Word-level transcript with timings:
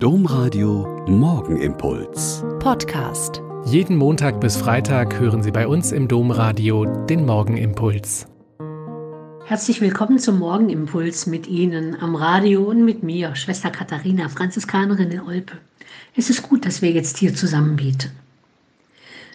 Domradio 0.00 1.04
Morgenimpuls. 1.08 2.44
Podcast. 2.60 3.42
Jeden 3.64 3.96
Montag 3.96 4.40
bis 4.40 4.56
Freitag 4.56 5.18
hören 5.18 5.42
Sie 5.42 5.50
bei 5.50 5.66
uns 5.66 5.90
im 5.90 6.06
Domradio 6.06 6.84
den 7.06 7.26
Morgenimpuls. 7.26 8.28
Herzlich 9.46 9.80
willkommen 9.80 10.20
zum 10.20 10.38
Morgenimpuls 10.38 11.26
mit 11.26 11.48
Ihnen 11.48 12.00
am 12.00 12.14
Radio 12.14 12.62
und 12.62 12.84
mit 12.84 13.02
mir, 13.02 13.34
Schwester 13.34 13.70
Katharina, 13.70 14.28
Franziskanerin 14.28 15.10
in 15.10 15.20
Olpe. 15.20 15.54
Es 16.14 16.30
ist 16.30 16.44
gut, 16.44 16.64
dass 16.64 16.80
wir 16.80 16.92
jetzt 16.92 17.18
hier 17.18 17.34
zusammen 17.34 17.74
beten. 17.74 18.12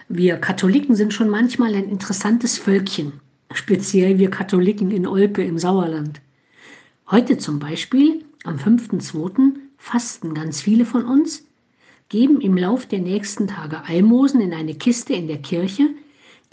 Wir 0.08 0.38
Katholiken 0.38 0.96
sind 0.96 1.14
schon 1.14 1.28
manchmal 1.28 1.76
ein 1.76 1.90
interessantes 1.90 2.58
Völkchen, 2.58 3.20
speziell 3.52 4.18
wir 4.18 4.30
Katholiken 4.30 4.92
in 4.92 5.08
Olpe 5.08 5.44
im 5.44 5.60
Sauerland. 5.60 6.22
Heute 7.12 7.38
zum 7.38 7.60
Beispiel, 7.60 8.24
am 8.46 8.56
5.2., 8.56 9.60
fasten 9.84 10.34
ganz 10.34 10.62
viele 10.62 10.86
von 10.86 11.04
uns, 11.04 11.46
geben 12.08 12.40
im 12.40 12.56
Lauf 12.56 12.86
der 12.86 13.00
nächsten 13.00 13.50
Tage 13.50 13.84
Almosen 13.86 14.40
in 14.40 14.54
eine 14.54 14.76
Kiste 14.76 15.12
in 15.14 15.28
der 15.28 15.40
Kirche, 15.40 15.90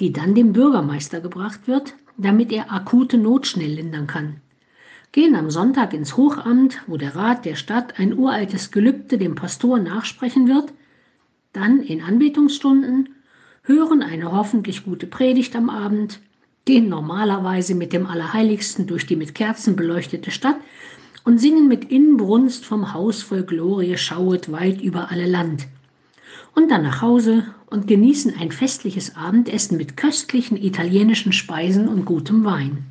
die 0.01 0.13
dann 0.13 0.35
dem 0.35 0.53
Bürgermeister 0.53 1.21
gebracht 1.21 1.69
wird, 1.69 1.95
damit 2.17 2.51
er 2.51 2.73
akute 2.73 3.19
Not 3.19 3.47
schnell 3.47 3.71
lindern 3.71 4.09
kann. 4.09 4.41
Gehen 5.13 5.37
am 5.37 5.49
Sonntag 5.49 5.95
ins 5.95 6.17
Hochamt, 6.17 6.83
wo 6.89 6.97
der 6.97 7.15
Rat 7.15 7.45
der 7.45 7.55
Stadt 7.55 8.01
ein 8.01 8.19
uraltes 8.19 8.73
Gelübde 8.73 9.17
dem 9.17 9.37
Pastor 9.37 9.79
nachsprechen 9.79 10.49
wird, 10.49 10.73
dann 11.53 11.83
in 11.83 12.03
Anbetungsstunden, 12.03 13.11
hören 13.63 14.03
eine 14.03 14.33
hoffentlich 14.33 14.85
gute 14.85 15.07
Predigt 15.07 15.55
am 15.55 15.71
Abend, 15.71 16.19
gehen 16.65 16.89
normalerweise 16.89 17.77
mit 17.77 17.93
dem 17.93 18.07
Allerheiligsten 18.07 18.89
durch 18.89 19.07
die 19.07 19.17
mit 19.17 19.37
Kerzen 19.37 19.77
beleuchtete 19.77 20.33
Stadt 20.33 20.57
und 21.25 21.39
singen 21.39 21.69
mit 21.69 21.91
Inbrunst 21.91 22.65
vom 22.65 22.93
Haus 22.93 23.23
voll 23.23 23.43
Glorie 23.43 23.97
schauet 23.97 24.51
weit 24.51 24.81
über 24.81 25.11
alle 25.11 25.27
Land. 25.27 25.67
Und 26.55 26.71
dann 26.71 26.83
nach 26.83 27.03
Hause 27.03 27.47
und 27.67 27.87
genießen 27.87 28.35
ein 28.39 28.53
festliches 28.53 29.17
Abendessen 29.17 29.77
mit 29.77 29.97
köstlichen 29.97 30.57
italienischen 30.57 31.33
Speisen 31.33 31.89
und 31.89 32.05
gutem 32.05 32.45
Wein. 32.45 32.85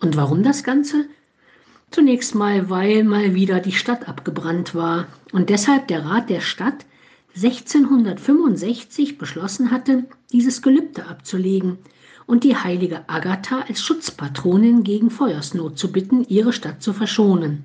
Und 0.00 0.16
warum 0.16 0.42
das 0.42 0.62
Ganze? 0.62 1.06
Zunächst 1.90 2.34
mal, 2.34 2.70
weil 2.70 3.04
mal 3.04 3.34
wieder 3.34 3.60
die 3.60 3.72
Stadt 3.72 4.08
abgebrannt 4.08 4.74
war 4.74 5.06
und 5.32 5.50
deshalb 5.50 5.88
der 5.88 6.04
Rat 6.04 6.28
der 6.30 6.40
Stadt 6.40 6.84
1665 7.36 9.18
beschlossen 9.18 9.70
hatte, 9.70 10.04
dieses 10.32 10.62
Gelübde 10.62 11.06
abzulegen 11.06 11.78
und 12.26 12.44
die 12.44 12.56
heilige 12.56 13.08
Agatha 13.08 13.60
als 13.68 13.82
Schutzpatronin 13.82 14.84
gegen 14.84 15.10
Feuersnot 15.10 15.78
zu 15.78 15.92
bitten, 15.92 16.24
ihre 16.28 16.52
Stadt 16.52 16.82
zu 16.82 16.92
verschonen. 16.92 17.64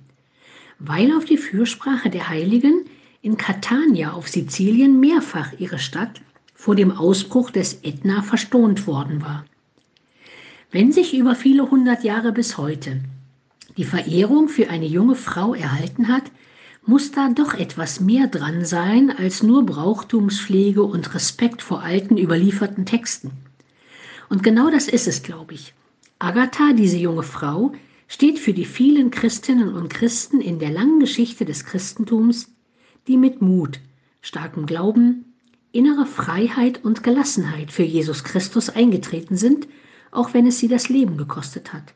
Weil 0.79 1.15
auf 1.15 1.25
die 1.25 1.37
Fürsprache 1.37 2.09
der 2.09 2.29
Heiligen 2.29 2.85
in 3.21 3.37
Catania 3.37 4.13
auf 4.13 4.27
Sizilien 4.27 4.99
mehrfach 4.99 5.53
ihre 5.59 5.79
Stadt 5.79 6.21
vor 6.53 6.75
dem 6.75 6.91
Ausbruch 6.91 7.51
des 7.51 7.83
Ätna 7.83 8.21
verstohnt 8.21 8.87
worden 8.87 9.21
war. 9.21 9.45
Wenn 10.71 10.91
sich 10.91 11.15
über 11.15 11.35
viele 11.35 11.69
hundert 11.71 12.03
Jahre 12.03 12.31
bis 12.31 12.57
heute 12.57 13.01
die 13.77 13.85
Verehrung 13.85 14.49
für 14.49 14.69
eine 14.69 14.85
junge 14.85 15.15
Frau 15.15 15.53
erhalten 15.53 16.09
hat, 16.09 16.23
muss 16.85 17.11
da 17.11 17.29
doch 17.29 17.53
etwas 17.53 17.99
mehr 17.99 18.27
dran 18.27 18.65
sein 18.65 19.09
als 19.09 19.43
nur 19.43 19.65
Brauchtumspflege 19.65 20.83
und 20.83 21.13
Respekt 21.13 21.61
vor 21.61 21.81
alten 21.81 22.17
überlieferten 22.17 22.85
Texten. 22.85 23.31
Und 24.29 24.43
genau 24.43 24.69
das 24.69 24.87
ist 24.87 25.07
es, 25.07 25.23
glaube 25.23 25.55
ich. 25.55 25.73
Agatha, 26.19 26.73
diese 26.73 26.97
junge 26.97 27.23
Frau, 27.23 27.73
steht 28.07 28.39
für 28.39 28.53
die 28.53 28.65
vielen 28.65 29.11
Christinnen 29.11 29.73
und 29.73 29.89
Christen 29.89 30.41
in 30.41 30.59
der 30.59 30.71
langen 30.71 30.99
Geschichte 30.99 31.45
des 31.45 31.65
Christentums, 31.65 32.53
die 33.07 33.17
mit 33.17 33.41
Mut, 33.41 33.79
starkem 34.21 34.65
Glauben, 34.65 35.25
innerer 35.71 36.05
Freiheit 36.05 36.83
und 36.83 37.03
Gelassenheit 37.03 37.71
für 37.71 37.83
Jesus 37.83 38.23
Christus 38.23 38.69
eingetreten 38.69 39.37
sind, 39.37 39.67
auch 40.11 40.33
wenn 40.33 40.47
es 40.47 40.59
sie 40.59 40.67
das 40.67 40.89
Leben 40.89 41.17
gekostet 41.17 41.73
hat. 41.73 41.93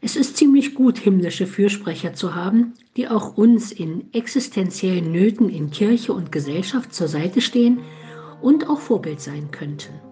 Es 0.00 0.16
ist 0.16 0.36
ziemlich 0.36 0.74
gut, 0.74 0.98
himmlische 0.98 1.46
Fürsprecher 1.46 2.14
zu 2.14 2.34
haben, 2.34 2.74
die 2.96 3.06
auch 3.06 3.36
uns 3.36 3.70
in 3.70 4.12
existenziellen 4.12 5.12
Nöten 5.12 5.48
in 5.48 5.70
Kirche 5.70 6.12
und 6.12 6.32
Gesellschaft 6.32 6.92
zur 6.92 7.06
Seite 7.06 7.40
stehen 7.40 7.80
und 8.40 8.68
auch 8.68 8.80
Vorbild 8.80 9.20
sein 9.20 9.52
könnten. 9.52 10.11